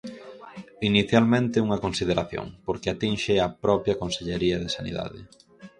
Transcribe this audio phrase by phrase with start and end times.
[0.89, 5.19] Inicialmente, unha consideración, porque atinxe á propia Consellería de Sanidade.